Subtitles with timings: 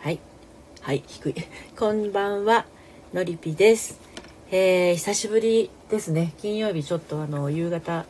[0.00, 0.18] はい。
[0.80, 1.34] はい低い。
[1.78, 2.64] こんばんは
[3.12, 4.00] のりぴです。
[4.50, 6.32] えー、久しぶりですね。
[6.38, 8.06] 金曜日ちょっとあの夕方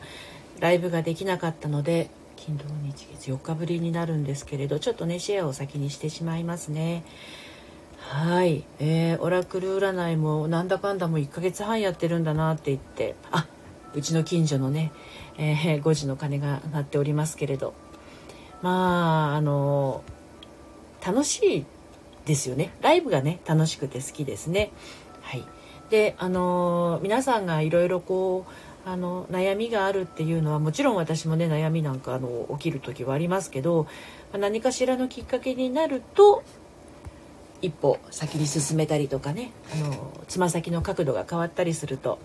[0.61, 7.03] ライブができなかったので金土日月4日ぶりになるんですけれどちょっとねシェアを先にしてしまいますね。
[7.99, 13.49] はい、えー、オラクル占いもなんだかんだもう1ヶ月半やってるんだなって言ってあ
[13.97, 14.93] うちの近所のね、
[15.39, 17.75] えー、5時の鐘が鳴っておりますけれど。
[18.63, 20.05] まああの
[21.05, 21.67] 楽しい
[22.27, 22.73] ですよね。
[22.81, 24.71] ライブがね楽しくて好きですね。
[25.23, 25.45] はい。
[25.91, 33.87] であの皆さんがいろいろこうあの悩みがあるっていうのはもちろん私もね悩みなんかあの起きる時はありますけど
[34.33, 36.43] 何かしらのきっかけになると
[37.61, 42.19] 一歩先に進めたりとかねあのつま先の角度が変わったりすると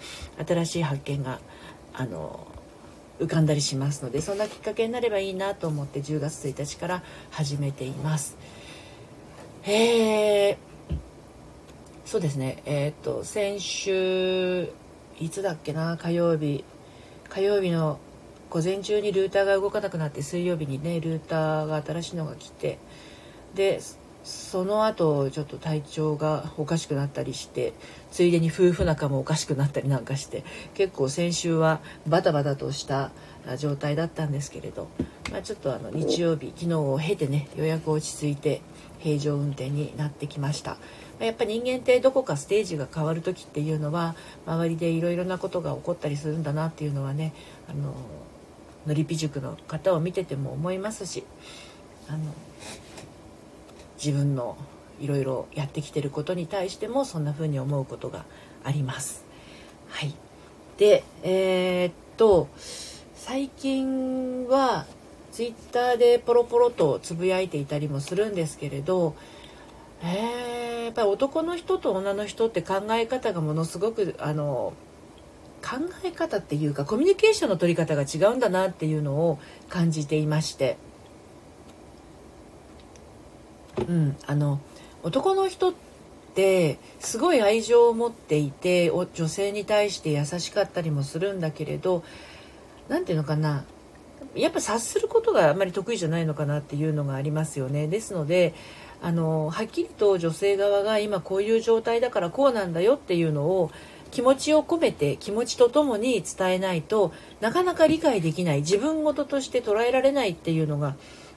[0.47, 1.39] 新しい発見が
[1.93, 2.47] あの
[3.19, 8.37] 浮かんだりしますのでそんなきっかけになればいいなと思って10月1日から始めています。
[9.67, 10.57] え、
[12.05, 12.61] そうですね。
[12.65, 14.69] えっ、と先週
[15.19, 16.63] いつだっけな火曜日。
[17.29, 17.99] 火曜日の
[18.51, 22.77] 午前中にルーターが動かなくなって水曜日にねルーターが新しいのが来て。
[23.55, 23.79] で
[24.23, 27.73] その後ちょっと体調がおかしくなったりして
[28.11, 33.11] ついでに夫婦仲もおかしくなったりなんかして結構先週はバタバタとした
[33.57, 34.87] 状態だったんですけれど、
[35.31, 38.61] まあ、ちょっとあの日曜日昨日を経てねようやく落ち着いて
[38.99, 40.77] 平常運転になってきました
[41.19, 47.33] やっぱ人間ってどこかステージが変わる時っていうのは周りでいろいろなことが起こったりするんだなっていうのはね
[47.69, 47.93] あの
[48.85, 51.23] のりぴ塾の方を見てても思いますし
[52.09, 52.19] あの
[54.03, 54.57] 自分の
[54.99, 58.25] いろいろやってきてることに対してもそんな風に思うことが
[58.63, 59.25] あります。
[59.89, 60.13] はい、
[60.77, 62.49] でえー、っと
[63.27, 64.85] 最近は
[65.31, 69.15] ツイッターでポロポロとつぶやいていたりもするんですけれど、
[70.03, 74.73] えー、やっぱり男の人と女の人って考え方がものすごくあの
[75.59, 80.77] 考え方っていうかコミュニケーションの取り方が違うんだなっていうのを感じていまして、
[83.87, 84.59] うん、あの
[85.01, 85.73] 男の人っ
[86.35, 92.03] てすごい愛情を持っていて女性に対して優しかったりもするんだけれど
[92.87, 93.65] 何て言うのかな
[94.35, 97.87] やっぱ察することがあまり得意じゃないのかなっていうのがありますよね。
[97.87, 98.53] ですので
[99.01, 103.71] あのはっきりと女性側が今こういう状態だからこうなんだよっていうのを
[104.11, 110.95] 気持ちを込めて気持ちとともに伝えないとなかなか理解できない自分事として捉えられないっていうのが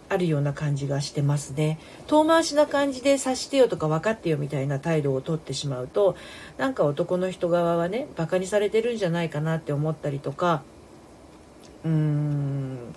[0.09, 6.17] あるような感じがしてますね遠回しな感じで察してよとか分かってよみたいな態度をとってしまうと
[6.57, 10.63] なんか男の人側はねバカにされてるんじゃないかなって思ったりとか
[11.85, 12.95] うん。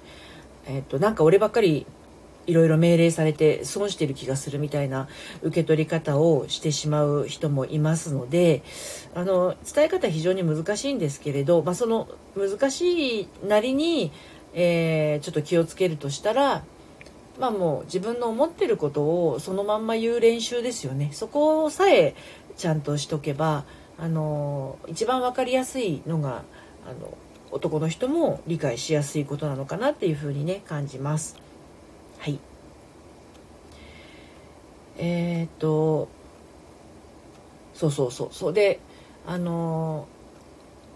[0.66, 1.86] えっとなんか俺ばっかり
[2.48, 5.08] いろいろ命令されて損してる気がするみたいな
[5.42, 8.64] 受け取り方をしてしまう人もいますので
[9.14, 14.12] あの伝え方非常に難しいんですけれど、まあ、その難しいなりに、
[14.54, 16.64] えー、ちょっと気をつけるとしたら
[17.40, 21.10] まあもう自分の思ってることをそのまんま言う練習ですよね。
[21.14, 22.16] そこさえ
[22.58, 23.64] ちゃんとしとけば
[23.98, 26.44] あの一番分かりやすいのが
[26.86, 27.18] あの
[27.52, 31.38] 男の人も理解しやすいことなのかなっていうふうにね感じます。
[32.20, 32.40] はい
[34.98, 36.08] えー、っと
[37.74, 38.80] そうそうそうそうで
[39.26, 40.08] あの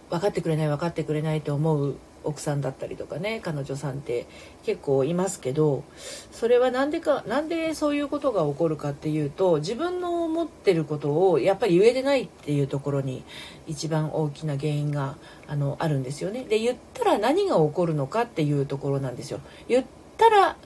[0.09, 4.25] 分かってくれない分かってくれないと思う奥さんだったりとかね彼女さんって
[4.63, 5.83] 結構いますけど
[6.31, 13.23] それは何でか何でそういうことが起こるかっていうと自分の思ってることをやっぱり言えてないっていうところに
[13.67, 15.15] 一番大きな原因が
[15.47, 16.43] あのあるんですよね。
[16.43, 19.39] で言ったら何が起こるのかっていうところなんですよ。
[19.67, 19.85] 言っ
[20.17, 20.57] たら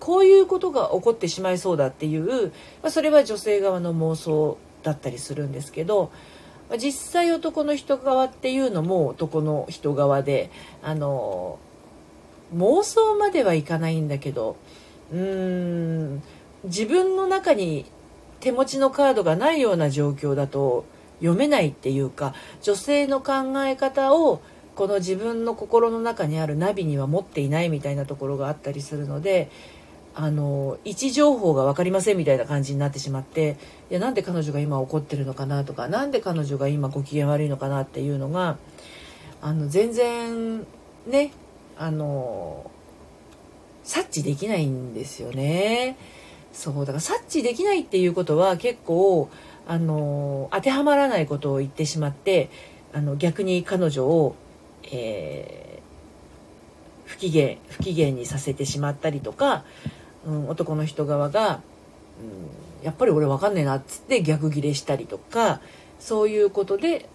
[0.00, 2.52] こういうことが起こってしまいそうだっていう、
[2.82, 6.12] まあ、それは女性側の妄想だったりするんですけど
[6.76, 10.50] 実際男の人側っていうのも男の人側で
[10.82, 11.58] あの
[12.54, 14.56] 妄想まではいかないんだけど
[15.12, 15.18] うー
[16.16, 16.22] ん
[16.64, 17.86] 自分の中に
[18.40, 20.84] 手持ちのカードがないような状況だと
[21.20, 23.32] 読めないっていうか女性の考
[23.64, 24.40] え方を
[24.74, 29.50] この自分の心の中にあるナビには持っていないみたいなところがあったりするので
[30.14, 33.56] あの位置情報が分かりませんみたいな感じになってしまって
[33.90, 38.58] いやなんで彼女が今怒ってるのかなとか何で彼女が今ご機嫌悪いのかなっていうのが
[39.40, 40.66] あの全然
[41.06, 41.32] ね
[41.76, 42.70] あの
[43.84, 45.96] 察知できないんですよね。
[46.52, 49.30] そうだから察知できないっていうことは結構
[49.66, 52.50] あの当てはまらないことを言ってしまって
[52.92, 54.34] あの逆に彼女を、
[54.90, 59.64] えー、不機嫌不機嫌にさせてしまったりとか
[60.28, 61.60] うん、男の人側が、
[62.80, 65.60] うん、やっぱり俺分かんねえなっつって逆ギレしたりとか
[65.98, 67.08] そういうことで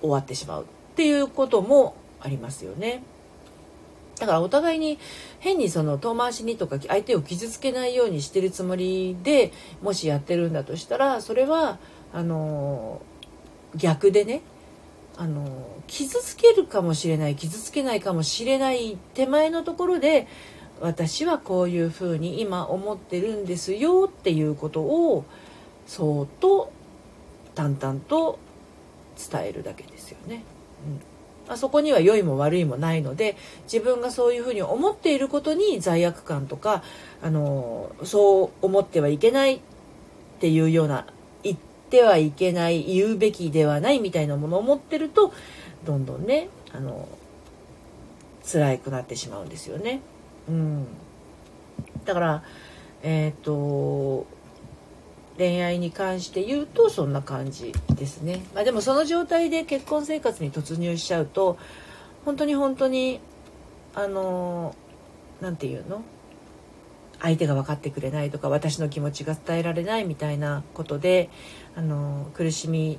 [0.00, 0.66] 終わってしまうっ
[0.96, 3.02] ていうこともありますよね。
[4.18, 4.98] だからお互いに
[5.40, 11.78] 変にその遠回しにとか相手を傷つけないようにしてるつもりでもしやってるんだとしたらそれは
[12.12, 13.00] あの
[13.74, 14.42] 逆でね
[15.16, 20.28] あの傷つけるかもしれない傷つけないかもしれない手前のところで
[20.82, 25.24] 私はこういうふうに今思ってるんですよっていうことを
[25.86, 26.72] そっと
[27.54, 28.38] 淡々と
[29.16, 30.42] 伝えるだけですよね。
[31.46, 33.36] うん、あそこには良いも悪いもないので
[33.72, 36.82] 自分がそういうふうに思っていることに罪悪感とか
[37.22, 39.60] あのそう思ってはいけないっ
[40.40, 41.06] ていうような
[41.44, 41.56] 言っ
[41.90, 45.32] てはいけない言うべきではないみたいなものを持ってると
[45.84, 47.06] どんどんねあの
[48.44, 50.00] 辛くなってしまうんですよね。
[50.48, 50.86] うん、
[52.04, 52.42] だから
[53.02, 54.26] えっ、ー、と
[55.38, 61.58] 恋愛に関して言うとそんな感じですね、まあ、でもその状態で結婚生活に突入しちゃうと
[62.24, 63.20] 本当に本当に
[63.94, 64.74] あの
[65.40, 66.02] 何て言うの？
[67.20, 71.30] 相手が分かってくれないとか私の気持ちが伝えられないみたいなことで
[71.76, 72.98] あの苦しみ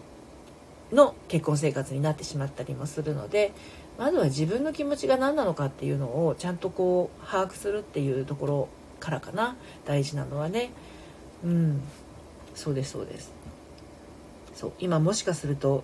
[0.94, 3.52] の結婚生活になってしまったりもするので
[3.98, 8.70] まずは自分の気持ちが何なのかっていうのをちゃんとこう把握するっていうところ
[9.00, 9.56] からかな。
[9.86, 10.72] 大事なのはね。
[11.44, 11.82] うん。
[12.56, 13.32] そうですそうです。
[14.54, 15.84] そう今もしかすると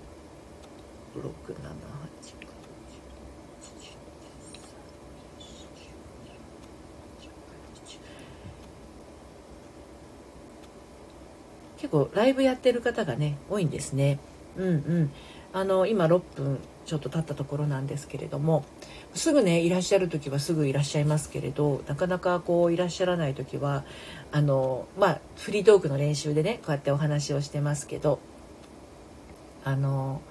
[11.78, 14.20] 結構ライブやってる方がね多いんですね
[14.58, 15.12] うんうん
[15.52, 18.66] あの今6分ちょっと経ったところなんですけれども
[19.14, 23.84] すぐねいらっしゃる時はすぐいらっしゃいますけれどなかなかこういらっしゃらない時は
[24.32, 28.20] あのまあフリートークの練習でねこうやってお話をしてますけど
[29.64, 30.22] あの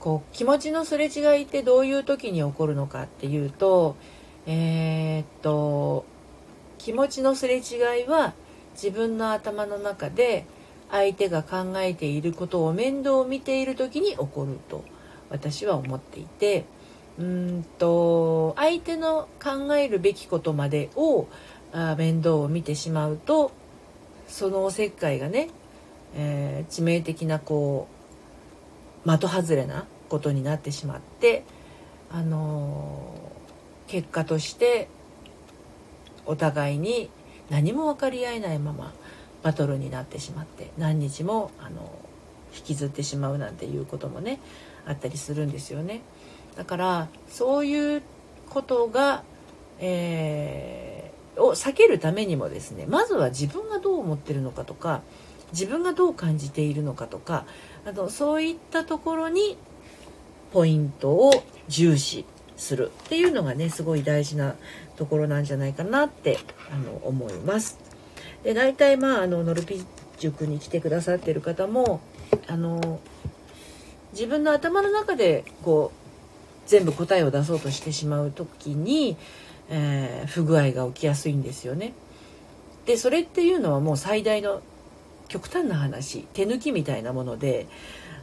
[0.00, 3.96] こう気持ちのすれ違いってどういう時に起こるのかっていうと
[4.46, 6.04] えー、っと
[6.78, 8.34] 気持ちのすれ違いは
[8.74, 10.46] 自分の頭の中で
[10.94, 14.84] 相手が考えていることを面倒を見ている時に起こると
[15.28, 16.66] 私は思っていて
[17.18, 21.26] うんと相手の考えるべきことまでを
[21.72, 23.50] あ面倒を見てしまうと
[24.28, 25.48] そのおせっかいがね、
[26.14, 27.88] えー、致命的なこ
[29.04, 31.44] う的外れなことになってしまって、
[32.10, 34.88] あのー、結果として
[36.24, 37.10] お互いに
[37.50, 38.94] 何も分かり合えないまま
[39.44, 41.96] バトルになってしまって何日も、あの、
[42.56, 44.40] 引きずってしまうなんていうこともね
[44.86, 46.02] あったりするんですよね。
[46.56, 48.02] だからそういう
[48.48, 49.24] ことが、
[49.80, 55.02] えー、を避けるためにもですねまずは自分がどう思ってるのかとか
[55.52, 57.44] 自分がどう感じているのかとか
[57.84, 59.56] あとそういったところに
[60.52, 61.32] ポイントを
[61.66, 62.24] 重視
[62.56, 64.54] するっていうのがねすごい大事な
[64.94, 66.38] ところなんじゃないかなって
[66.72, 67.83] あの思います。
[68.44, 69.84] で大体まああのノルピ
[70.18, 72.00] 塾に来てくださってる方も
[72.46, 73.00] あの
[74.12, 79.16] 自分の頭の中でこう全部答えを出そうとしてしまう時に、
[79.68, 81.92] えー、不具合が起きやすいんですよね。
[82.86, 84.62] でそれっていうのはもう最大の
[85.28, 87.66] 極端な話手抜きみたいなもので、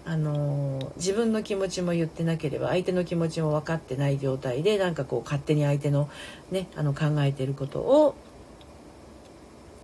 [0.06, 6.10] あの、自分の気持ちも言ってなければ相手の気持ちも分かってない状態でなんかこう勝手に相手の,、
[6.52, 8.16] ね、あの考えてることを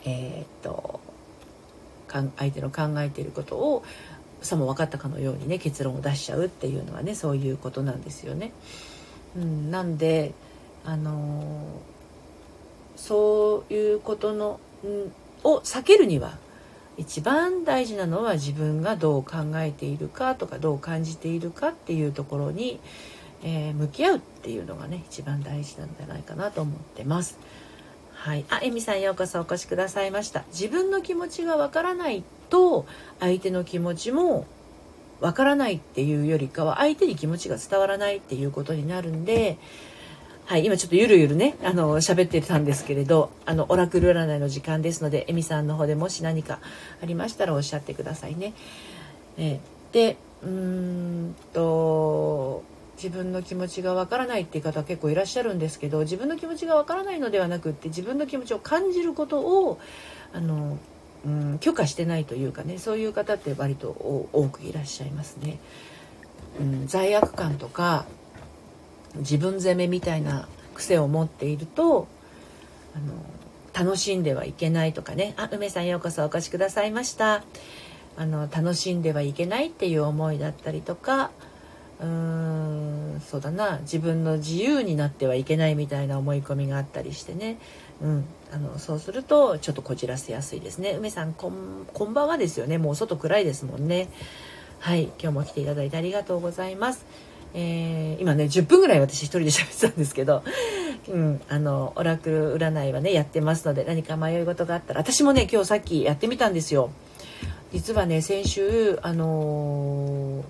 [0.08, 1.02] えー、っと
[2.38, 3.84] 相手の考えていることを
[4.42, 8.54] さも分かったかのようにね結論を出しちゃうっていうのはねそういうことなんですよね。
[9.36, 10.34] うん、なんで
[10.86, 15.12] あのー、そういうことの、うん、
[15.44, 16.38] を避けるには
[16.96, 22.80] 一番大事なのは自分がどう考えているかとかどう感じているかっていうところに、
[23.44, 27.38] えー、向き合うっていうのがね一番大事なんじゃないかなと思ってます。
[28.18, 30.44] はい、あ、えみさんようこそお越しくださいました。
[30.52, 32.86] 自分の気持ちがわからないと
[33.20, 34.46] 相手の気持ちも
[35.22, 39.58] わからないっていうよりかは相手に気持ちが伝わらないっていうことになるんで、
[40.46, 46.60] はい、今ちょっとゆるゆるね、あの、喋ってたんですけれど、あの、オラクル占いの時間ですので、エミさんの方でもし何か
[47.02, 48.54] ありましたらおっしゃってくださいね。
[49.38, 49.60] え
[49.92, 52.64] で、うーんと、
[52.98, 59.80] 自分の気持ちがわからないっていう方結構いらっしゃるんですけど、自分の気持ちがわからないのではなくって、自分の気持ちを感じることを、
[60.34, 60.78] あの、
[61.26, 65.60] うん、許可してないというかねそういう方って割と多くいらっしゃいますね。
[66.60, 68.06] うん、罪悪感とか
[69.18, 72.08] 自分責めみたいな癖を持っていると
[72.96, 73.00] あ
[73.80, 77.44] の楽しんではいけないとかねあ梅さんようこそお越しくださいました
[78.16, 81.30] あの楽しんではいけないっていう思いだったりとか
[82.00, 83.80] うーんそうだな。
[83.82, 87.58] 自分の自由になってはいけないみたいな思い込みがあったりしてね、
[88.02, 90.92] うん、あのそうするとちょっとこじらせやすいですね。
[90.92, 92.78] 梅さんこんこんばんはですよね。
[92.78, 94.10] もう外暗いですもんね。
[94.80, 95.06] はい。
[95.20, 97.06] 今日も来ていただいてありがとうございます。
[97.54, 100.44] えー、今ね10分ぐらい私一人で喋ってたんですけど、
[101.08, 106.92] うん、あのオラクル占いはねやってますので何か迷い事があったら私もね今日さっきやってみたんですよ。
[107.72, 110.44] 実はね先週あのー、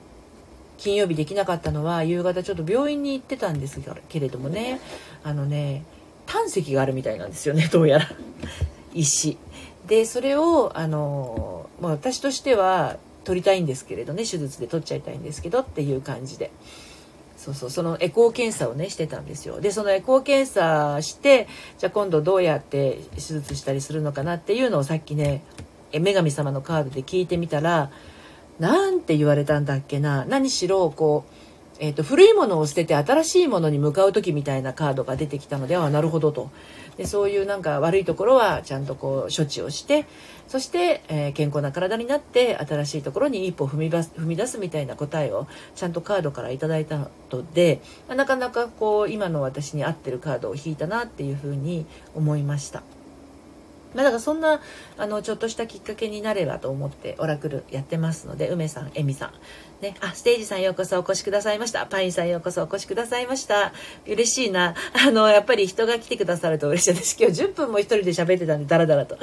[0.78, 3.80] 金曜日できなかったのは夕方ちょっと病院に行ってたんです
[4.10, 4.80] けれどもね。
[5.24, 5.84] あのね
[6.26, 8.10] 胆石があるみたいなんですよねどうやら。
[8.94, 9.38] 石
[9.88, 16.52] でそれをあの、まあ、私としては取りたいんですけれどね手術で取っちゃいたいんですけどっていう感じで。
[17.38, 19.62] そうそうそのエコー検査をねしてたんですよ。
[19.62, 25.44] でそのエコー検査してじゃあ今度どうやって手術したりするのかなっていうのをさっきね
[25.94, 27.92] 女神様のカードで聞いてみたら
[28.60, 36.50] なんて言われたんだっけな何しろこう、えーと、古いものを捨てて新しいものに向かう時みたいなカードが出てきたのであなるほどと
[36.98, 40.06] でそういうなんか悪いところはちゃんとこう処置をして
[40.48, 47.10] そして、えー、健康な体になって新しいところに一歩踏み踏み出すみたいな答えをちゃんとカードから頂いたの
[47.54, 51.86] で、なかなかこう今の私に合ってるカードを引いたなっていうふうに
[52.16, 52.82] 思いました。
[53.94, 54.62] まあ、だからそんな
[54.98, 59.32] あのちょっとしたきっかけになればと思ってオラクルやってますので梅さん恵美さん
[59.82, 61.86] ね、あ、ステージさんようこそお越しくださいました。
[61.86, 63.74] パインさんようこそお越しくださいました。
[64.08, 64.74] 嬉しいな。
[64.94, 67.16] あの、やっぱり人が来てくださると嬉しいです。
[67.20, 69.20] 今日10分も一人で喋ってたんで、ダラダラと。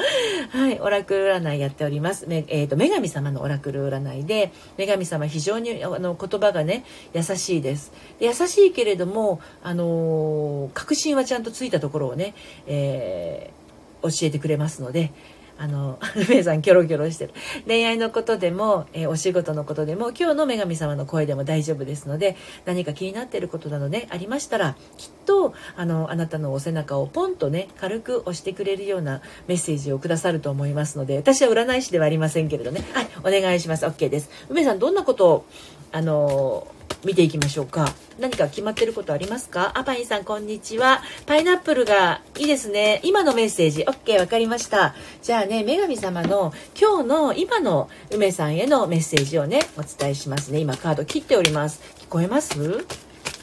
[0.51, 2.29] はい、オラクル占いやっております。
[2.29, 8.27] めえ、ー、と、女神様のオラクル占いで、女神様非常にあの言葉がね、優しいですで。
[8.27, 12.35] 優しいけれども、あの確信はちゃんとついたところをね、
[12.69, 13.64] えー、
[14.05, 15.13] 教えてくれますので、
[15.57, 17.35] あの、 メイさんキョロキョロしてる。
[17.67, 33.87] 恋愛のことでも、えー、お仕事のことでも、今日の女神様の声でも大丈夫ですので、何か気になっていることなどね、ありましたら、きっと、あの、あなたのお背中をポンとね、軽く押してくれるようなメッセージをくださると思いますので、私は占い師ではありませんけれどね、はい、お願いします。
[33.87, 34.31] OK です。
[34.49, 35.45] 梅さん、どんなことを、
[35.93, 36.67] あの
[37.05, 37.93] 見ていきましょうか。
[38.19, 39.73] 何か決まってることありますか？
[39.75, 41.03] あ、パインさん、こんにちは。
[41.27, 43.01] パイナップルがいいですね。
[43.03, 43.83] 今のメッセージ。
[43.83, 44.95] OK、わかりました。
[45.23, 50.61] じゃあね、女神様の今日の今の梅さんへのメッセージをね、お伝えしますね。
[50.61, 51.81] 今カード切っております。
[51.99, 52.55] 聞こえます？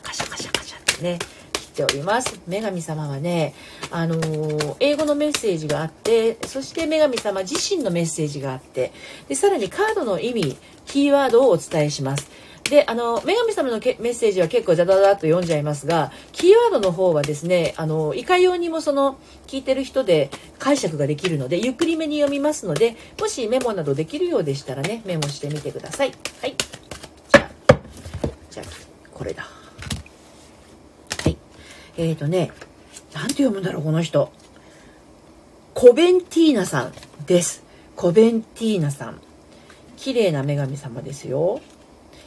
[0.02, 1.20] カシャカシャカシャってね。
[1.54, 3.54] 切っております女神様はね、
[3.92, 8.92] あのー、英語のメッセージがあってそして女神様自身のメッセージがあって
[9.30, 12.30] でさらにカードの意味キーワードをお伝えします
[12.72, 26.14] で、あの、女神様のメッセージは結構ザザザッと読んじゃいますが、キーワードの方はですね、あの、いかようにもその、聞いてる人で解釈ができるので、ゆっくりめに読みますので、もしメモなどできるようでしたらね、メモしてみてください。
[26.40, 26.56] はい。
[27.34, 27.50] じゃあ、
[28.50, 28.66] じゃあ、
[29.14, 29.44] これだ。
[29.44, 31.38] はい。
[31.98, 32.54] えっ、ー、とね、
[33.14, 34.32] なんて読むんだろう、この人。
[35.74, 36.94] コベンティーナさん
[37.26, 37.66] です。
[37.98, 39.20] コベンティーナさん。
[39.98, 41.60] 綺麗な女神様ですよ。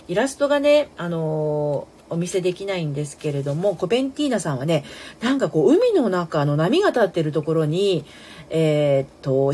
[0.09, 4.85] イラストがね、あの、お見せできないんですけれども、コベンティーナさんはね、
[5.21, 8.05] なんかこう、海の中の波が立ってるところに、
[8.51, 9.53] えー、っと、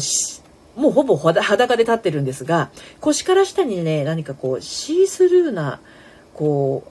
[0.76, 5.80] もうほぼ裸で立ってるんですが、腰から下にね、何かこう、シースルーな、
[6.34, 6.90] こう、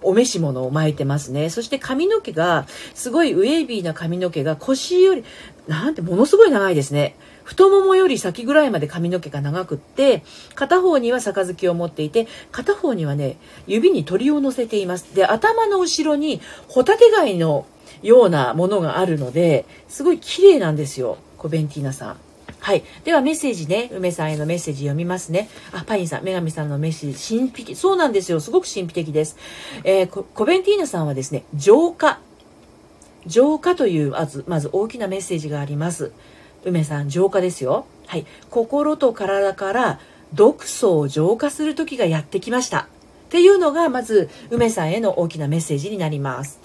[0.00, 1.50] お召し物を巻いてますね。
[1.50, 5.24] そして髪の毛が、すごいウェービーな髪の毛が腰より、
[5.66, 7.16] なんてものすごい長いですね。
[7.48, 10.22] 太ももより先ぐらいまで髪の毛が長くって、
[10.54, 15.14] 片方には杯を持っていて、片方にはね、指に鳥を乗せています。
[15.14, 17.64] で、頭の後ろにホタテ貝の
[18.02, 21.16] ようなものがあるので、すごい綺麗なんですよ。
[21.38, 22.16] コベンティーナさん。
[22.60, 22.84] はい。
[23.04, 25.48] ではメッセージね、梅さんへのメッセージ読みますね。
[25.72, 27.76] あ、パインさん、女神さんのメッセージ、神秘的。
[27.76, 28.40] そうなんですよ。
[28.40, 29.38] すごく神秘的です。
[29.84, 32.20] えー、コベンティーナさんはですね、浄化。
[33.24, 36.12] 浄化という、まず、まず大きなメッセージがあります。
[36.64, 37.86] 梅さん浄化ですよ。
[38.06, 38.26] はい。
[38.50, 40.00] 心と体から
[40.34, 42.80] 毒素を浄化する時がやってきました。
[42.80, 46.60] っていうのがまず梅さんへの大きなメッセージになります。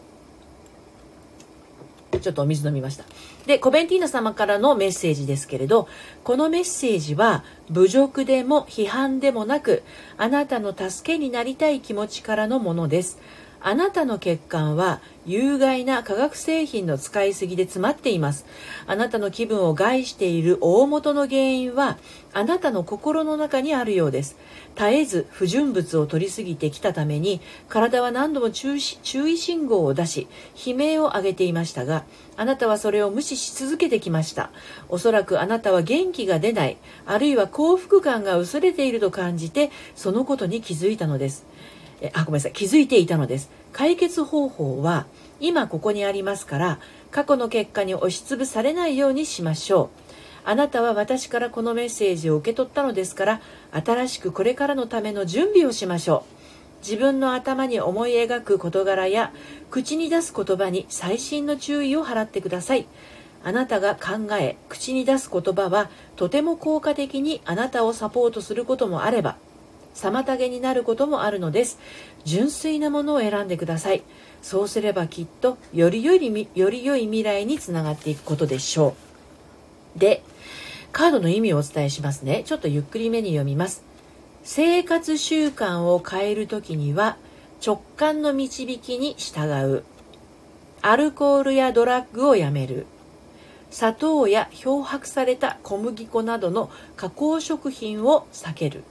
[2.21, 3.03] ちょっとお水飲みました。
[3.45, 5.89] でコベンティーナ様からのメッセージですけれど
[6.23, 9.83] このメッセージは侮辱でも批判でもなく
[10.17, 13.19] あなたの助けになりたい気持ちからのものです。
[13.65, 18.45] あなたの血管は有害な化学製品の使いすぎで詰まっています。
[18.87, 21.97] あなたの気分を害している大元の原因は
[22.33, 24.35] あなたの心の中にあるようです。
[24.75, 27.39] 絶えず不純物を取りすぎてきたために
[27.69, 28.81] 体は何度も注意
[29.37, 30.27] 信号を出し
[30.65, 32.05] 悲鳴を上げていましたが
[32.35, 34.49] あなたはそれを無視し続けてきました。
[34.89, 41.45] おそらくあなたは元気が出ないあるいは幸福感が薄れていると感じてそのことに気づいたのです。
[42.03, 42.51] えあごめんなさい。
[42.51, 43.49] 気づいていたのです。
[43.71, 45.07] 解決方法は
[45.39, 46.79] 今ここにありますから
[47.11, 49.89] 過去の結果に押しつぶされないようにしましょう。
[50.45, 53.41] あなたは私からこのメッセージを受け取ったのですから
[53.71, 56.43] 新しくこれからのための準備をしましょう。
[56.85, 59.31] 自分の頭に思い描く事柄や
[59.71, 62.85] 口に出す言葉に細心の注意を払ってください。
[63.45, 69.37] あなたが考え口に出す言葉はとても効果的にあなたをサポートすることもあれば
[69.93, 71.79] 妨げになることもあるのです。
[72.25, 74.03] 純粋なものを選んでください。
[74.41, 78.95] そうすればきっとよりよりより良い未来につながっていくことでしょ
[79.95, 79.99] う。
[79.99, 80.23] で
[80.91, 82.43] カードの意味をお伝えしますね。
[82.45, 83.83] ちょっとゆっくりめに読みます。
[84.43, 87.17] 生活習慣を変える時には
[87.65, 89.83] 直感の導きに従う。
[90.81, 92.85] アルコールやドラッグをやめる。
[93.71, 98.83] 砂糖や漂白された小麦粉などの加工食品を避ける。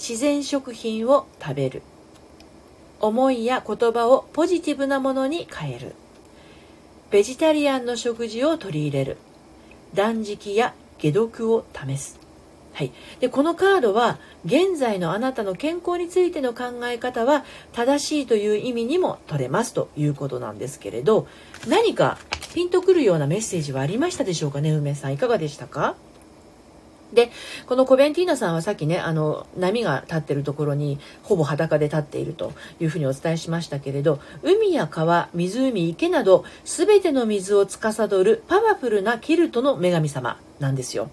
[0.00, 1.82] 自然食品を食べる。
[3.00, 5.94] 思いや言葉をポジティブなものに変える。
[7.10, 9.18] ベジタリアンの食事を取り入れる。
[9.92, 12.18] 断食や解毒を試す。
[12.72, 21.26] はい、でこのカードは現在のあなたの健康についての考え方は正しいという意味にも取れますということなんですけれど
[21.68, 22.16] 何か
[22.54, 25.12] ピンとくるようなメッセージはありましたでしょうかね梅さん。
[25.12, 25.96] いかがでしたか？
[27.12, 27.30] で
[27.66, 41.10] このコベンティーナさんはさっきねあの波が立ってるところにほぼ裸で立っているというふうにお伝えしましたけれど海や川湖池など全ての水を司るパワフルなキルトの女神様なんですよ。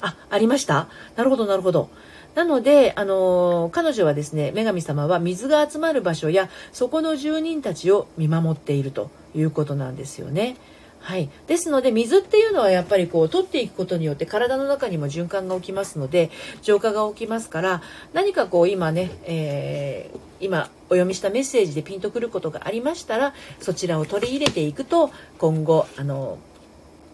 [0.00, 0.88] あありました？
[1.16, 1.90] なるほどなるほど。
[2.34, 10.56] なので、あの彼女はですね女神様は水が集まる場所やそこの住人たちを見守っているということなんですよね。
[11.00, 16.30] はい、ですので水っていうのはやっぱりこう取っていくことによって体の中にも循環が起きますので
[16.62, 26.38] 浄化が起きますから何かこう今ね、えー、今お読みしたメッセージでピンとくることがありましたらそちらを取り入れていくと今後あの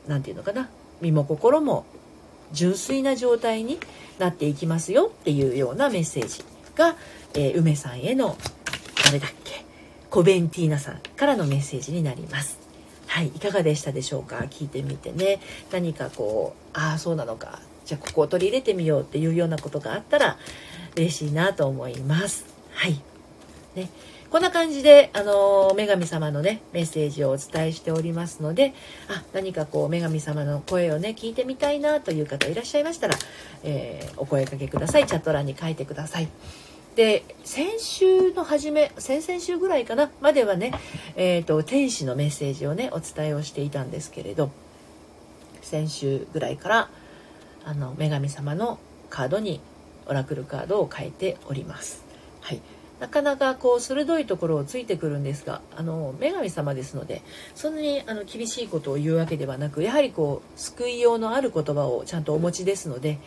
[0.09, 0.69] 何て言うのかな
[1.01, 1.87] 身も心も
[2.53, 3.79] 純粋な状態に
[4.19, 6.45] なっていきますよっていうようなメッセージ
[6.75, 6.97] が、
[7.35, 8.37] えー、梅さんへの
[9.05, 9.65] 誰だっけ
[10.11, 12.66] コベンティーナさんからのメッセージになります。
[13.17, 14.37] はい、いかがでしたでしょうか？
[14.51, 15.41] 聞いてみてね。
[15.73, 17.61] 何かこうああそうなのか。
[17.87, 20.37] じゃあここを取り入れてみようっていうようなことがあったら
[20.97, 22.45] 嬉しいなと思います。
[22.73, 23.01] はい。
[23.75, 23.89] ね。
[24.29, 28.75] こんな感じで、あの女神様のね、メッセージをお伝えしておりますので、
[29.09, 33.15] あ、何かこう、女神様の声をね、聞いてみたいなという方いらっしゃいましたら、
[33.63, 35.07] えー、お声かけください。
[35.07, 36.29] チャット欄に書いてください。
[36.97, 40.73] で先週の初め先々週ぐらいかなまではね、
[41.15, 44.51] えーと、天使のメッセージをねお伝えをしていたんですけれど
[45.61, 46.89] 先週ぐらいから
[47.67, 48.79] あの女神様の
[49.11, 49.61] カードに
[50.07, 52.03] オラクルカードを変えております。
[52.41, 52.63] はい、
[52.99, 57.21] なかなかこう鋭いところをついてくるんですがあの女神様ですので
[57.55, 63.19] そんなにあの厳しいことを言うわけではなくやはりこう救いようのある言葉をちゃんとお持ちですので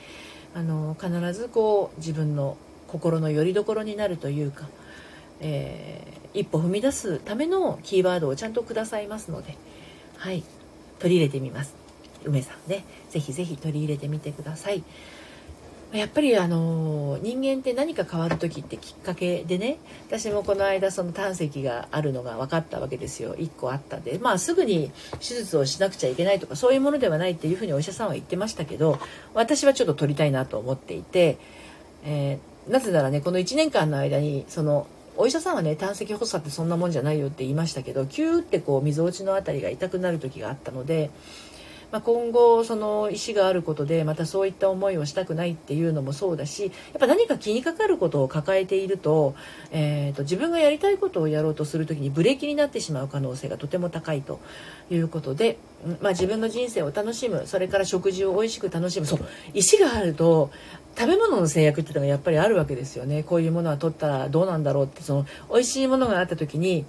[0.56, 2.58] あの必ずこう自分の
[2.89, 4.67] 心の拠り所になるというか、
[5.39, 9.58] えー、一歩踏み出すためのキーワードをちゃんとくださいますので、
[10.17, 10.43] はい、
[10.99, 11.75] 取り入れてみます。
[12.25, 14.84] 梅さんね、ぜひぜひ取り入れてみてください。
[15.91, 28.99] やっぱりあの人間って何か変わる時ってきっかけでね私もこの間その胆石があるのが分かったわけですよ1個あったんでまあすぐに手術をしなくちゃいけないとかそういうものではないっていうふうにお医者さんは言ってましたけど
[29.34, 31.39] 私はちょっと取りたいなと思っていて、
[32.04, 41.10] えーなぜならねこの1年間の間にそのお医者さんはね胆石発作ってそんなもんじゃないよって言いましたけどキューってこうみぞおちの辺りが痛くなる時があったので、
[41.91, 49.36] まあ、今後その石があることでまたそういった思いをしたくないっていうのもそうだしやっぱ何か気にかかることを抱えていると,、
[49.71, 54.39] えーと、自分がやりたいことをやろうとする時にブレーキになってしまう可能性がとても高いと
[54.91, 55.58] いうことで、
[56.02, 59.19] まあ、自分の人生を楽しむそれから食事を美味しく楽しむそう。
[59.54, 60.52] 石があると
[60.97, 63.23] 食べ物の制約っていうのがやっぱりあるわけですよね。
[63.23, 66.86] こういうものは取ったらどうなんだろうってその美味しいものがあった時に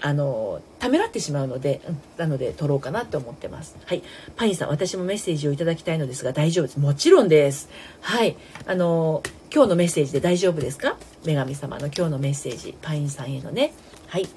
[0.00, 3.76] あのためらってしまうので、うん、なので取ろうかなと思ってます。
[3.84, 4.02] はい。
[4.36, 6.78] パインさん私もメッセージをいただきたいのですが大丈夫です。
[6.78, 7.68] もちろんです。
[8.00, 8.36] はい。
[8.66, 10.96] あの今日のメッセージで大丈夫ですか？
[11.24, 13.72] 女神様の今日のメッセージパインさんへのね。
[14.06, 14.28] はい。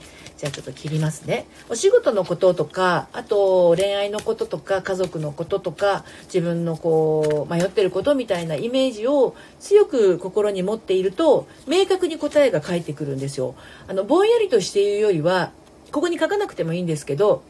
[0.41, 1.45] じゃあちょっと切りますね。
[1.69, 13.53] お仕事のこととかあと恋愛のこととか家族のこととか自分のこう迷ってることみたいなイメージを強く心に持っていると明確に答えが返ってくるんですよ。
[13.87, 15.51] あのぼんやりとしているよりは
[15.91, 17.43] ここに書かなくてもいいんですけど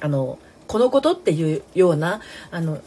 [0.00, 2.20] あのこのことっていうような
[2.52, 2.80] あの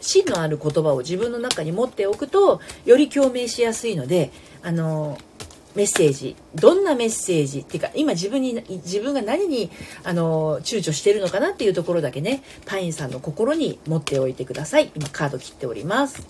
[0.00, 4.32] 芯のある言葉を自分の中に持っておくとより共鳴しやすいので
[4.64, 5.18] あの
[5.76, 9.70] メッセージどんなメッセージっていうか今自分に自分が何に
[10.04, 14.90] あの躊躇してるのかなっていうところだけねパインさんの心に持っておいてください。
[14.96, 16.26] 今カード切っております。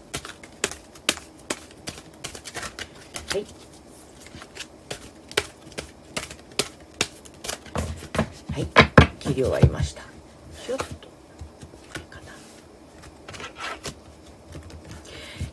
[3.33, 3.47] はい。
[8.53, 8.67] はい。
[9.21, 10.03] 切り終わりました。
[10.67, 11.07] ちょっと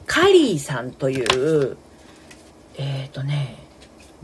[0.07, 1.75] カリーさんという
[2.77, 3.57] えっ、ー、とね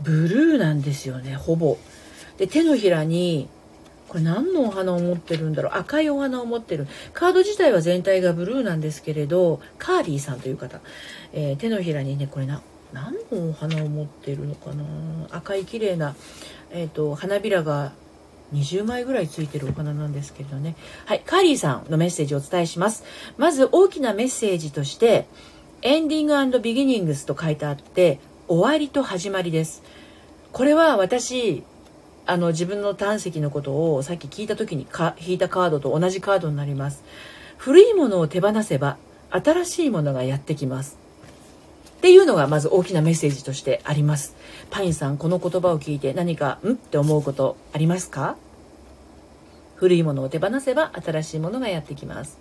[0.02, 1.78] ブルーなんですよねほぼ。
[2.38, 3.48] で手のひらに
[4.08, 6.88] これ何のお花を持ってるんだろう赤いお花を持ってる。
[7.12, 10.80] カード自体は全体がブルーなんですけれどカーリーさんという方、
[11.32, 14.84] えー、手のひらにねこれな何のお花を持ってるのかな。
[15.30, 16.16] 赤い綺麗な
[16.70, 17.92] えっ、ー、と花びらが
[18.52, 20.74] 20枚ぐらいついてるお花なんですけれどね。
[21.04, 23.04] はいカーリーさんのメッセージをお伝えします。
[23.36, 25.26] まず大きなメッセージとして
[25.82, 28.18] エンディングビギニングスと書いてあって
[28.50, 29.80] 終わりと始まりです。
[30.50, 31.62] これは私
[32.26, 37.04] あの自分の胆石のことをさっき聞いた時にか引いたカードと同じカードになります。
[37.58, 38.96] 古いものを手放せば
[39.30, 40.98] 新しいものがやってきます。
[41.98, 44.34] っていうのがまず大きなメッセージとしてあります。
[44.68, 46.72] パインさんこの言葉を聞いて何かん？
[46.72, 48.34] って思うことありますか？
[49.76, 52.36] 古いものを手放せば新しいものがやってきます。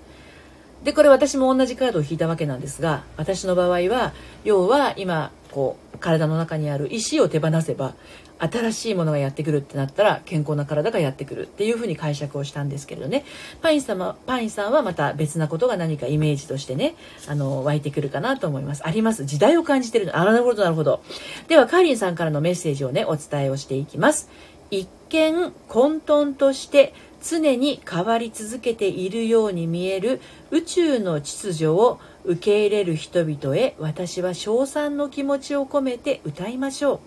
[0.83, 7.95] でこれ私も同じカードを引いたわけなんですが私の場合は要は今こう体の中にある石を手放せば
[8.39, 13.25] 新しいものがやってくるってなったら健康な体がやってくるっていうふうに解釈をしたんですけれどね。
[13.61, 16.95] パイン様パインさんはまた別なことが何かイメージとしてね
[17.27, 18.87] あの湧いてくるかなと思います。
[18.87, 19.25] あります。
[19.25, 20.15] 時代を感じてるの。
[20.17, 21.01] あなるほどなるほど。
[21.47, 24.29] ではカーリンさんからのメッセージをねお伝えをしていきます。
[24.71, 36.99] 一見混沌として常に変わり続けているように見える宇宙の秩序を受け入れる人々へ私は称賛の気持ちを込めて歌いましょう。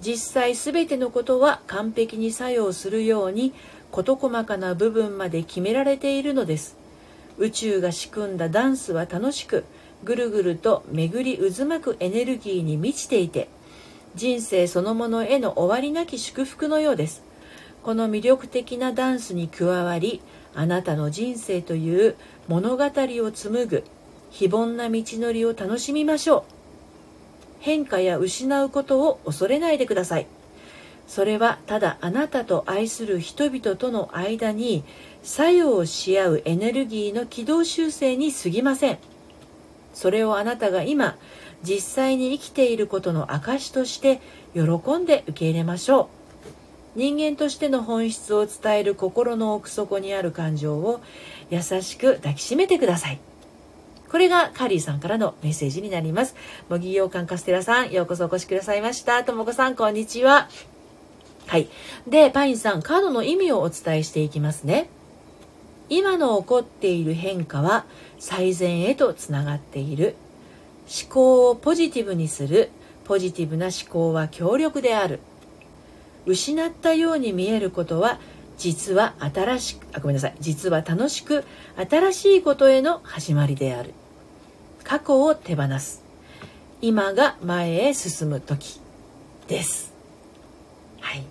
[0.00, 3.54] 実際全てのことは完璧に作用するように
[3.92, 6.76] 事細かな部分まで決められているのです。
[7.38, 9.64] 宇宙が仕組んだダンスは楽しく
[10.02, 13.48] ぐるぐると巡り渦巻くエネルギーに満ちていて
[14.16, 17.22] 人生そのものへの終わりなき祝福のようです。
[17.84, 20.20] この魅力的なダンスに加わり
[20.52, 22.16] あなたの人生という
[22.48, 23.84] 物語を紡ぐ
[24.38, 26.42] 非凡な道のりを楽しみましょう。
[27.60, 30.26] 変化や失うことを恐れないでください。
[31.08, 34.84] それはただあなたと愛する人々との間に
[35.22, 38.98] 作用し合うエネルギーの軌道修正に過ぎません。
[39.94, 41.16] それをあなたが今
[41.62, 44.20] 実際に生きていることの証として
[44.52, 44.62] 喜
[44.98, 46.10] んで受け入れましょ
[46.94, 46.98] う。
[46.98, 51.00] 人間としての本質を伝える心の奥底にある感情を
[51.48, 53.18] 優しく抱きしめてください。
[54.16, 56.36] これがカリーさんからのメッセージになります。
[56.70, 59.22] 模擬洋館カステラさん、ようこそお越しくださいました。
[59.24, 60.48] ともこさん、こんにちは。
[61.46, 61.68] はい。
[62.08, 64.88] で、パインさん、カードの意味をお伝えしていきますね。
[65.90, 67.84] 今の起こっている変化は
[68.18, 70.14] 最善へとつながっている。
[70.86, 72.70] 思考をポジティブにする。
[73.04, 75.20] ポジティブな思考は強力である。
[76.24, 78.18] 失ったように見えることは
[78.56, 81.44] 実は新しくあごめんなさい実は楽しく
[81.90, 83.92] 新しいことへの始まりである
[84.86, 86.00] 過去を手放す。
[86.80, 88.80] 今が前へ進む時
[89.48, 89.92] です。
[91.00, 91.24] はい。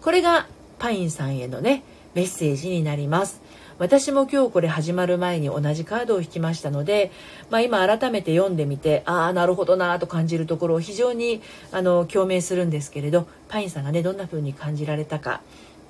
[0.00, 0.46] これが
[0.78, 1.82] パインさんへのね
[2.14, 3.42] メッセージになります。
[3.78, 7.10] 私も今日これ始まる前に同じカードを引きましたので、
[7.50, 15.42] まあ、今改めて読んでみてああなるほどなと感じるところを非常にあの共鳴するんですけれどパインさんがねどんな風に感じられたか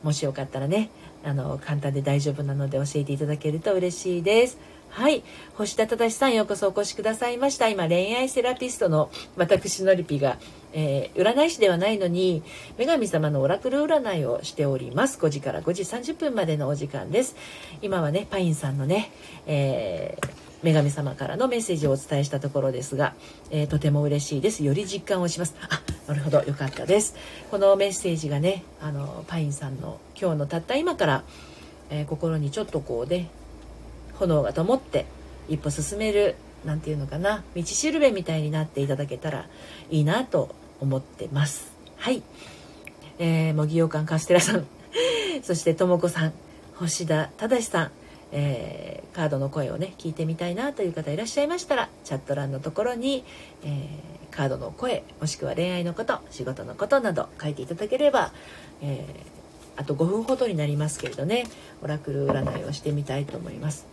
[0.02, 0.90] もしよかったらね
[1.26, 4.58] あの簡単で大丈夫なので教えていただけると嬉しいです。
[4.90, 5.24] はい。
[5.56, 7.68] 星田正さん、ようこそお越しくださいました。
[7.68, 10.38] 今、恋愛セラピストの私のりぴが、
[10.72, 12.42] えー、占い師ではないのに、
[12.78, 15.18] 女神様のオラクル占いをしております。
[15.18, 17.36] 5時から5時30分までのお時間です。
[17.82, 19.10] 今はね、パインさんのね、
[19.46, 23.14] えー女神様からのメッセージをお伝えしたところですが、
[23.50, 27.14] えー、とても嬉しいですより実感をしますあなるほどよかったです
[27.50, 31.24] このメッセージがねあのパインさんの今日のたった今から、
[31.90, 33.28] えー、心にちょっとこうね
[34.14, 35.06] 炎が灯って
[35.48, 39.46] 一歩進める何て言うのかな道しるべみたいになっていただけたら
[39.90, 41.72] いいなと思ってます。
[41.96, 42.22] はい。
[43.18, 44.66] えー、模擬洋館カステラさん
[45.42, 46.32] そしてとも子さん
[46.74, 47.90] 星田忠さん
[48.32, 53.24] えー、カードの声をね聞いてみたいなという方いらっしゃいましたらチャット欄のところに、
[53.64, 58.32] えー、カードの声もしくは恋愛のこと仕事のことなど書いていただければ、
[58.82, 59.35] えー、
[59.76, 61.44] あと5分ほどになりますけれどね
[61.82, 63.86] オラクル占いをしてみたいと思います。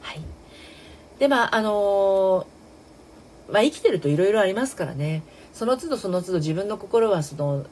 [0.00, 0.20] はい。
[1.18, 2.46] でまああの
[3.50, 5.22] まあ、生きてるといろいろありますからね。
[5.52, 7.66] その都度その都度自分の心はその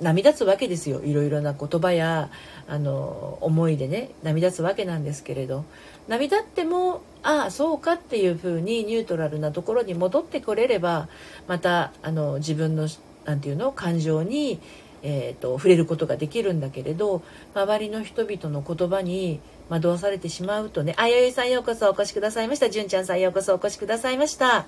[0.00, 1.02] 波立つわけですよ。
[1.04, 2.30] いろいろな言葉や
[2.66, 5.64] あの思いでね波立つわけなんですけれど。
[6.08, 11.08] 波立ってもああそうかっていうふうにニュートラルなところに戻ってこれれば
[11.46, 12.88] またあの自分の
[13.26, 14.58] 何て言うの感情に、
[15.02, 17.22] えーと、触れることができるんだけれど
[17.54, 22.70] 周りの人々の言葉に惑わされてしまうとねあやゆさんようこそお越しくださいました。
[22.70, 24.66] 純ちゃんさんようこそお越しくださいました。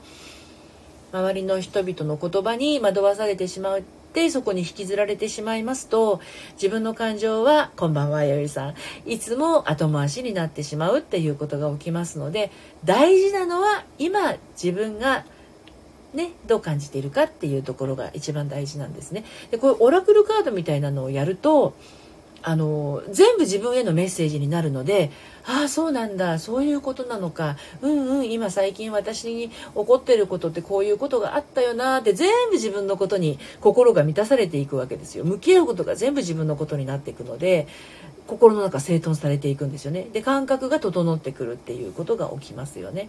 [1.12, 6.21] 周りの人々の言葉に惑わされてしまうってそこに引きずられてしまいますと
[6.55, 8.75] 自分の感情はこんばんはよりさん。
[9.07, 12.53] いつも後回しになってしまうっていうことが起きますので
[12.85, 15.25] 大事なのは今自分が
[16.14, 19.25] ね、どう感じているかっていうところが一番大事なんですね。
[19.51, 21.75] でこういうオラクルカードみたいなのをやると
[22.42, 25.11] あの全部自分へのメッセージになるので
[25.44, 37.66] ああそうなんだそういうことなのかうんうん今最近私に起こってることってこういうことがあったよなって全部自分のことに心が満たされていくわけですよ向き合うことが全部自分のことになっていくので
[38.27, 43.09] 心の中整頓されていくんですよねで感覚が整ってくるっていうことが起きますよね。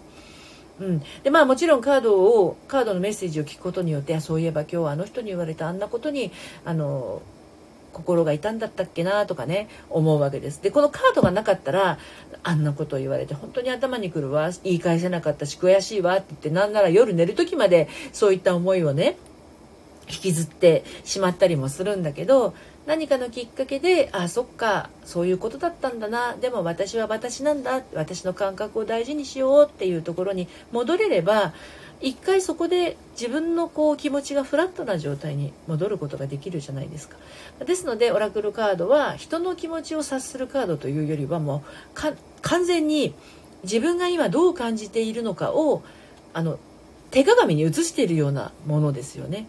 [0.81, 6.31] うん、でまあもちろんカードをカードのメッセージを聞くことによってそういえば今日はあの人に言われたあんなことに
[6.65, 7.21] あの
[7.93, 10.63] 心が痛んだったっけなとかね思うわけです。
[10.63, 11.99] でこのカードがなかったら
[12.41, 19.17] あんなことを言われて本当に頭にくるわ言い返せなかったし悔しいわって言ってなんなら夜寝る時までそういった思いをね
[20.09, 26.35] 引きずってしまったりもするんだけど何かのきっかけでああそっかそういうことだったんだな。
[26.35, 27.81] でも私は私なんだ。
[27.93, 31.53] 私の感覚を大事にしようっていうところに戻れれば
[32.01, 37.17] 一回そこで自分のこう気持ちがフラットな状態に戻ることができるじゃないですか。
[37.63, 41.63] ですのでオラクルカードは人の気持ちを察するカードというよりはも
[41.95, 43.13] う完全に
[43.63, 45.83] 自分が今どう感じているのかを
[46.33, 46.57] あの
[47.11, 49.47] 手鏡に映しているようなものですよね。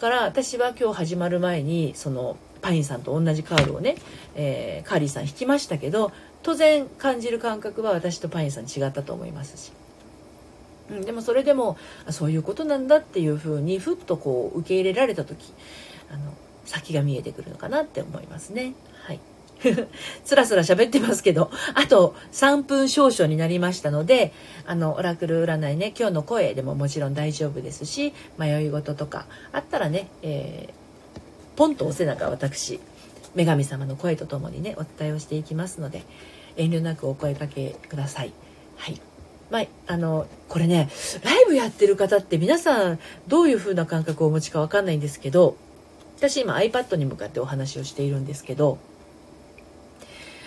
[0.00, 3.96] から私は今日始まる前にそのパインさんと同じカードをね、
[4.34, 9.72] えー、カーリーさん引きましたけど当然感じる感覚は私とパインさん違ったと思いますし
[10.90, 11.78] うん、でもそれでも
[12.10, 15.54] そういうことなんだっていうふうにふっとこう受け入れられた時
[16.10, 16.34] あの
[16.66, 18.74] 先が見えてくるのかなって思いますね。
[19.04, 19.20] はい
[20.24, 24.32] つらつら喋ってますけど、あと3分少々になりましたので、
[24.66, 30.83] あの、オラクル占いね、今日の声でももちろん大丈夫ですし、迷い事とかあったらね、えー、
[31.56, 32.80] ポンとお背中私、
[33.34, 36.02] 女神様の声とともにね、お伝えをしていきますので、
[36.56, 38.32] 遠慮なくお声かけください。
[38.76, 39.00] はい。
[39.50, 40.88] まあ、あのこれね
[41.22, 45.56] ライブやってる方って皆さんどういう風な感覚をお持ちか分かんないんですけど
[46.16, 48.78] 私今 iPad に向かってお話をしているんですけど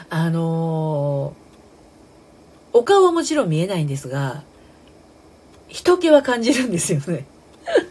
[0.10, 1.34] あの
[2.74, 4.44] お顔はもちろん見えないんですが
[5.70, 7.26] 人気は感じるんですよね。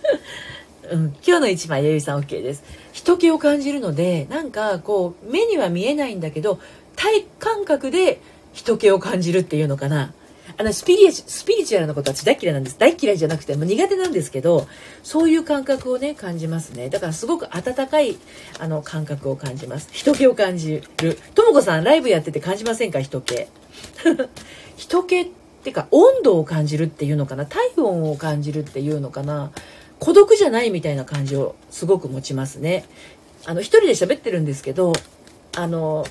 [0.90, 2.62] うん、今日の一枚やゆいさん OK です。
[2.96, 6.58] 人気を感じるのでなんかこう目には見えないんだけど
[6.96, 8.22] 体感覚で
[8.54, 10.14] 人気を感じるっていうのかな。
[10.58, 12.78] あのスピリスピリチュアルなことは大嫌いなんです。
[12.78, 14.66] 大嫌いじゃなくても苦手なんですけど
[15.02, 16.88] そういう感覚をね感じますね。
[16.88, 18.16] だからすごく温かい
[18.58, 19.90] あの感覚を感じます。
[19.92, 21.18] 人気を感じる。
[21.34, 23.02] とも子さんライブやってて感じませんか？
[23.02, 23.34] 人気。
[24.78, 25.26] 人気っ
[25.64, 27.44] てか温度を感じるっていうのかな。
[27.44, 29.50] 体温を感じるっていうのかな。
[29.98, 32.84] 孤独じゃないみたいな感じをすごく持ちますね
[33.44, 34.92] あの一人で喋ってるんですけど
[35.56, 36.06] あの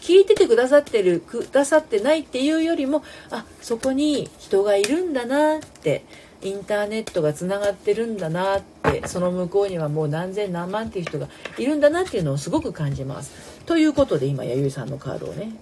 [0.00, 6.04] 聞いててくださってるくださってないっていうよりもあそこに人がいるんだなって
[6.42, 11.28] インターネットがつながってるんだなってその向こうにはもう何千何万っていう人が
[11.58, 13.60] いるんだなっていうのをすごく感じます。
[13.66, 15.52] ということで今弥生さんのカードをね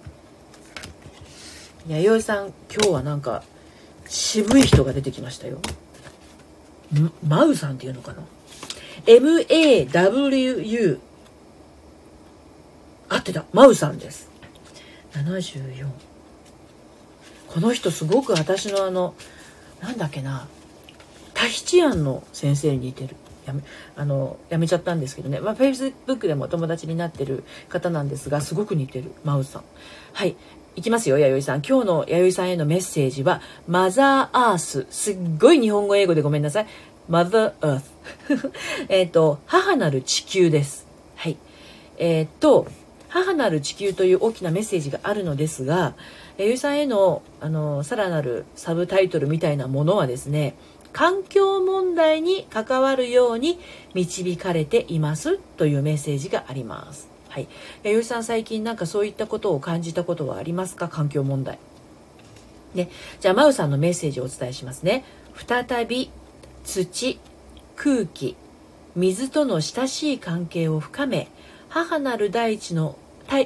[1.87, 3.43] 弥生さん今日はなんか
[4.07, 5.59] 渋い人が出てきましたよ。
[7.25, 8.23] マウさんっていうのかな
[9.05, 10.99] ?MAWU
[13.09, 13.45] 合ってた。
[13.53, 14.29] マウさんです。
[15.13, 15.87] 74
[17.47, 19.15] この人すごく私のあの
[19.81, 20.47] なんだっけな？
[21.33, 23.15] タヒチアンの先生に似てる。
[23.45, 23.63] やめ
[23.95, 29.11] あのやめちゃったんですけどね、まあ、フェイスブックでも友達になってる方なんですがすごく似てる。
[29.23, 29.63] マウさん。
[30.13, 30.35] はい。
[30.75, 31.61] いきますよ、弥生さん。
[31.61, 34.85] 今日の弥生さんへのメッセージは、マザーアース。
[34.89, 36.67] すっごい日本語英語でごめんなさい。
[37.09, 37.91] マザーアース。
[38.87, 40.87] えっと、母なる地球です。
[41.15, 41.37] はい。
[41.97, 42.67] えー、っと、
[43.09, 45.95] 母なる地球という大きなメッセージがあるのですが、
[46.37, 50.55] 弥生さんへの、あの、さらなるサブタイトルみたいなものはですね、
[50.93, 53.59] 環境問題に関わるように
[53.93, 57.08] 導かれていますというメッセージがあります。
[57.29, 57.47] はい。
[57.83, 60.89] 吉さん最近なんかそういったことを感じたことはありますか？
[60.89, 61.59] 環境問題。
[62.73, 62.89] ね。
[63.21, 65.05] じゃあ、マウさんのメッセージをお伝えしますね。
[65.47, 66.11] 再び、
[66.65, 67.19] 土、
[67.75, 68.35] 空気、
[68.95, 71.29] 水との親しい関係を深め、
[71.69, 72.97] 母なる大地の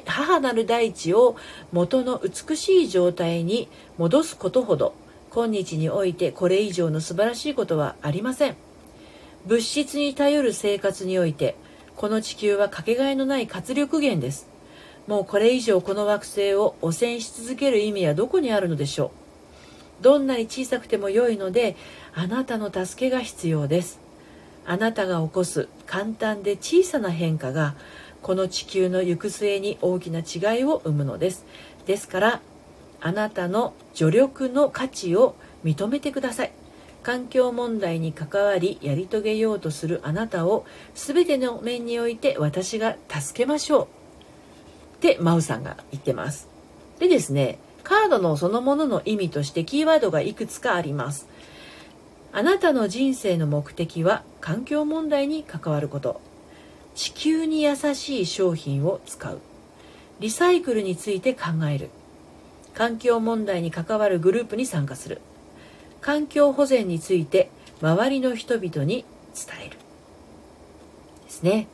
[0.05, 1.35] 母なる大地を
[1.73, 3.67] 元の美しい状態に
[3.97, 4.93] 戻すことほど
[5.29, 8.55] 今日においてこれ以上の素晴らしいことはありません
[9.45, 11.57] 物質に頼る生活において
[11.95, 14.47] この地球はかけがえのない活力源です。
[15.07, 19.11] もうこれ以上この惑星を汚染し続ける意味はどこにあるのでしょ
[19.99, 20.03] う？
[20.03, 21.75] どんなに小さくても良いので
[22.13, 23.99] あなたの助けが必要です。
[24.65, 27.75] あなたが起こす簡単で小さな変化が
[28.21, 31.45] この地球の行く末に大きな違いを生むのです。
[31.85, 32.41] ですから
[33.01, 36.51] あなたの助力の価値を認めてください。
[37.03, 43.87] 環境問題に関わりやり遂げようとするあなたを全ての面において私が助けましょう。
[44.97, 46.47] ってマウさんが言ってます。
[46.99, 51.27] でですねカードのそのものの意味としてキーワードがいくつかあります。
[52.31, 56.21] あなたの人生の目的は環境問題に関わること。
[56.95, 59.39] 地球に優しい商品を使う。
[60.21, 61.89] リサイクルについて考える。
[62.73, 65.19] 環境問題に関わるグループに参加する。
[66.03, 67.49] 環境保全について
[67.81, 69.77] 周りの人々に伝える。
[71.23, 71.67] ですね。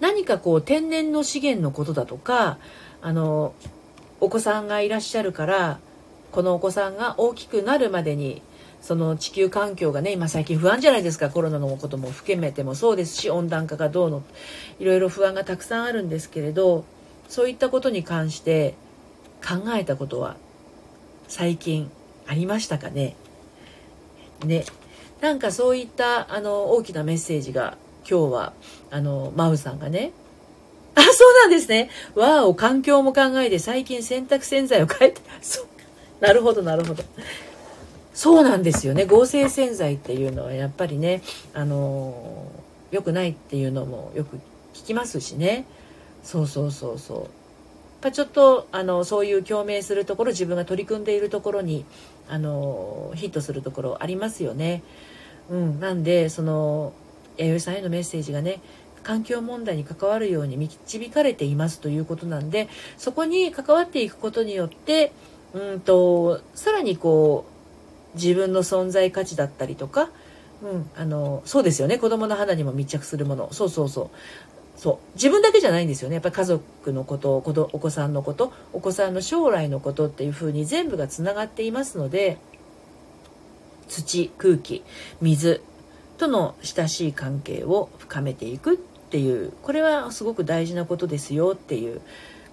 [0.00, 2.58] 何かこう天然の資源のことだとか
[3.02, 3.54] あの
[4.20, 5.80] お子さんがいらっしゃるから
[6.30, 8.42] このお子さんが大きくなるまでに
[8.80, 11.30] その地球環境がね今最近不安じゃないですか。
[11.30, 14.22] コロナのことも含めてもそうですし温暖化がどうの
[14.78, 16.84] いろいろ不安がたくさんあるんですけれど
[17.28, 18.74] そういったことに関して
[19.42, 20.36] 考えたことは
[21.28, 21.90] 最近
[22.26, 23.16] ありましたかね。
[24.44, 24.64] ね。
[25.20, 27.76] なんかそういったあの大きなメッセージが
[28.08, 28.52] 今日は
[28.90, 30.12] あのマウさんがね。
[30.94, 31.90] あそうなんですね。
[32.14, 35.66] わお環境も考えて最近洗濯洗剤を変えて そう。
[36.20, 37.02] なるほどなるほど。
[38.14, 39.04] そうなんですよね。
[39.04, 41.22] 合成洗剤っていうのはやっぱりね
[41.54, 42.46] あの
[42.90, 44.36] 良くないっていうのもよく
[44.74, 45.66] 聞きますしね。
[46.24, 47.18] そうそうそうそう。
[47.18, 47.28] やっ
[48.00, 51.84] ぱちょっとあのそういう共鳴するところ自分が取り組んでいるところに
[52.28, 54.82] あのヒットするところありますよね。
[55.50, 56.92] うん、なんでその
[57.36, 58.60] 弥生さんへのメッセージがね
[59.02, 65.12] 環境問題に関わるように導かれていますということなんでそこに関わっていくことによって
[65.54, 67.46] うんとさらにこ
[68.14, 70.10] う自分の存在価値だったりとか、
[70.62, 71.98] うん、あのそうですよね。
[71.98, 73.52] 子供の肌にも密着するもの。
[73.52, 74.10] そうそうそう。
[74.78, 82.38] そう自分だけじゃないんですよねやっぱり家族のことお子さんのことお子さんの将来のことっていうふうに全部がつながっていますので
[83.88, 84.84] 土空気
[85.20, 85.60] 水
[86.16, 92.00] との親しい関係を深めていくっていうこれはすごく大事なことですよっていう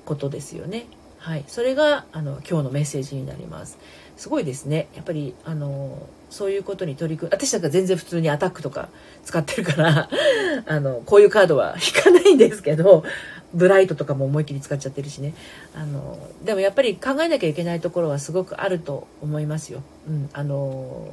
[0.05, 0.85] ことですよね。
[1.17, 3.77] はい、それがあの今日のメッセージになります。
[4.15, 4.87] すごいですね。
[4.95, 7.33] やっぱりあのそういうことに取り組む。
[7.33, 8.89] 私なんか全然普通にアタックとか
[9.23, 10.09] 使ってるから
[10.67, 13.05] あのこういうカードは引かないんですけど
[13.53, 15.33] ブライトとかも思いっきり使っちゃってるしね。
[15.73, 19.81] あのでもやっぱり考えなきゃいけないところはすごくあると思いますよ。
[20.09, 21.07] うん、あの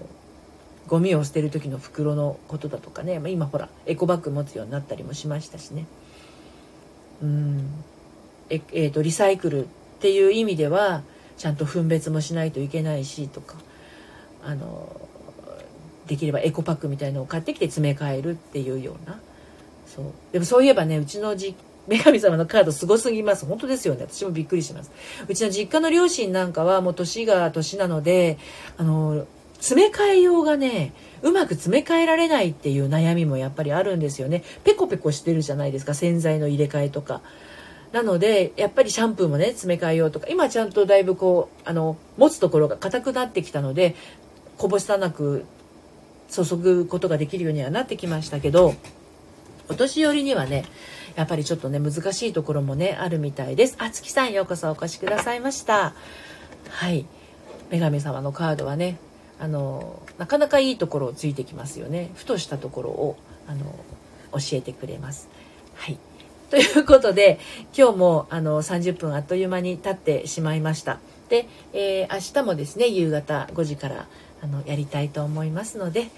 [0.88, 3.22] ゴミを捨てる時の袋のことだとかね。
[3.28, 5.86] 今ほらエコバッグ持つようになったりもしましたしね。
[7.22, 7.70] うん。
[8.50, 9.68] ええーとリサイクルっ
[10.00, 11.04] ていう意味では
[11.36, 13.54] ちゃんと分別もしないといけないしとか。
[14.44, 14.88] あの
[16.12, 19.18] できればエコパックみたいのを買ってきて詰め替えるっていうような。
[19.86, 20.04] そう。
[20.30, 21.56] でもそういえばねうちのじ
[21.88, 23.46] 女神様のカードすごすぎます。
[23.46, 24.06] 本当ですよね。
[24.06, 24.90] 私もびっくりします。
[25.26, 28.36] うちの実家の両親なんかはもう年が年なので
[28.76, 34.44] あの詰め替えようがねうまく詰め替えられないっていう悩みもやっぱりあるんですよね。
[34.64, 37.22] ペコペコしてるじゃないですか洗剤の入れ替えとか。
[37.90, 40.26] なのでやっぱりシャンプーもね詰め替えようとか。
[40.28, 43.96] 今ちゃんとだいぶこうあの持つところが硬くなってきたので
[44.56, 45.46] こぼさなく
[46.32, 48.74] 注ぐことができるようにはなってきましたけど
[49.68, 50.64] お年寄りにはね
[51.14, 53.76] やっぱりちょっとね難しいところもねあるみたいです。
[53.78, 55.94] あつきさんようこそお越しくださいました。
[56.68, 57.06] はい。
[57.70, 58.98] 女神様のカードはね
[59.38, 62.10] あのなかなかいいところをついてきますよね。
[62.14, 63.16] ふとしたところを
[63.46, 63.64] あの
[64.32, 65.28] 教えてくれます。
[65.74, 65.98] はい。
[66.50, 67.40] ということで
[67.76, 70.98] 今日もあの30分あっという間に経ってしまいました。
[71.28, 74.06] で、えー、明日もですね夕方5時から
[74.42, 76.08] あのやりたいと思いますので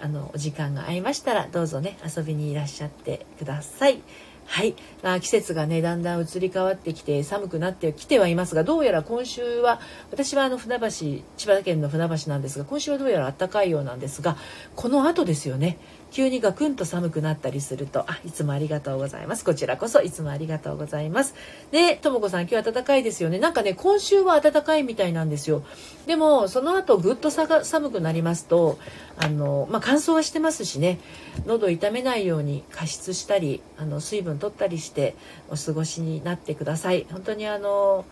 [0.00, 4.00] あのお時間が合いましたらどうぞね遊びにいらっしゃってください。
[4.44, 9.80] はい、まあ、季節がねだんだん移り変わってきて寒くなってきてはいますがどうやら今週は
[10.10, 14.36] 私はあの船橋千葉県の船橋なんですが今週はどうやら暖かいようなんですが
[14.74, 15.78] この後ですよね
[16.12, 19.44] 急にガクンと寒くなったりするとあいつもありがとうございます。
[19.44, 21.34] こちらこそいつもありがとうございます。
[21.70, 23.38] でとも子さん今日暖かいですよね。
[23.38, 25.64] なんかね今週は暖かいみたいなんですよ。
[26.06, 28.78] でもその後ぐっと寒くなりますと
[29.16, 31.00] あの、まあ、乾燥はしてますしね。
[31.46, 35.16] 喉痛めないように加湿したりあの水分取ったりして
[35.50, 37.06] お過ごしになってください。
[37.10, 38.04] 本当にあの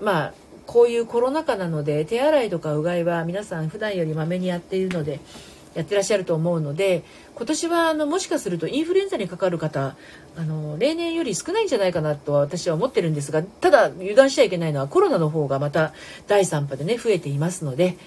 [0.00, 0.34] まあ
[0.66, 5.20] こういうコロナ禍なので手洗いとかうがいは皆さん普段よりまめにやっているので
[5.76, 7.04] やってらっしゃると思うので
[7.34, 9.94] 今年はあのもしかするとインフルエンザにかかる方
[10.34, 15.92] あの例年より少ないんじゃないかなとは私は思ってるんですがただ油断しちゃいけないのはコロナの方がまた
[16.26, 17.98] 第3波でね増えていますので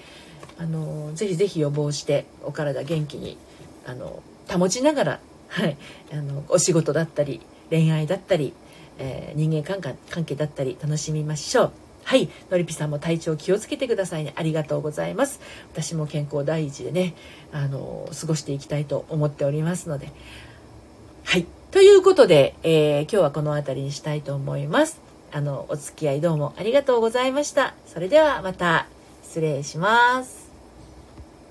[0.58, 3.38] あのぜひぜひ予防してお体元気に
[3.86, 5.76] あの保ちながら、はい、
[6.12, 7.40] あのお仕事だったり
[7.70, 8.52] 恋愛だったり、
[8.98, 11.89] えー、人間関係だったり楽しみましょう。
[12.10, 12.28] はい。
[12.50, 14.32] のりぴさんも体調気をつけてくださいね。
[14.34, 15.38] ありがとうございます。
[15.72, 17.14] 私も健康第一でね、
[17.52, 20.10] あの、過ごしていきたいと思っておりますので。
[21.22, 21.46] はい。
[21.70, 25.00] ということで、えー、今日はこの辺りにしたいと思います。
[25.30, 27.74] あの、お付き合いどうもありがとうございました。
[27.86, 28.88] それではまた
[29.22, 30.39] 失礼します。